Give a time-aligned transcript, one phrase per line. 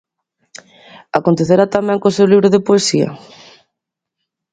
[1.19, 3.09] Acontecerá tamén co seu libro de poesía?